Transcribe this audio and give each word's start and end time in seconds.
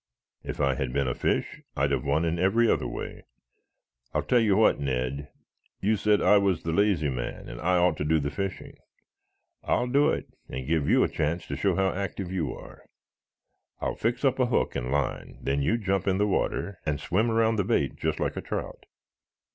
"If 0.41 0.59
I 0.59 0.73
had 0.73 0.93
been 0.93 1.07
a 1.07 1.13
fish 1.13 1.61
I'd 1.77 1.91
have 1.91 2.03
won 2.03 2.25
in 2.25 2.39
every 2.39 2.67
other 2.67 2.87
way. 2.87 3.21
I'll 4.15 4.23
tell 4.23 4.39
you 4.39 4.55
what, 4.57 4.79
Ned. 4.79 5.27
You 5.79 5.95
said 5.95 6.23
I 6.23 6.39
was 6.39 6.63
the 6.63 6.71
lazy 6.73 7.11
man 7.11 7.47
and 7.47 7.61
I 7.61 7.77
ought 7.77 7.97
to 7.97 8.03
do 8.03 8.19
the 8.19 8.31
fishing. 8.31 8.79
I'll 9.63 9.85
do 9.85 10.09
it 10.09 10.25
and 10.49 10.65
give 10.65 10.89
you 10.89 11.03
a 11.03 11.07
chance 11.07 11.45
to 11.45 11.55
show 11.55 11.75
how 11.75 11.91
active 11.91 12.31
you 12.31 12.51
are. 12.51 12.83
I 13.79 13.89
will 13.89 13.95
fix 13.95 14.25
up 14.25 14.39
a 14.39 14.47
hook 14.47 14.75
and 14.75 14.89
line, 14.91 15.37
then 15.39 15.61
you 15.61 15.77
jump 15.77 16.07
in 16.07 16.17
the 16.17 16.25
water 16.25 16.79
and 16.83 16.99
swim 16.99 17.29
around 17.29 17.57
the 17.57 17.63
bait 17.63 17.95
just 17.95 18.19
like 18.19 18.35
a 18.35 18.41
trout. 18.41 18.87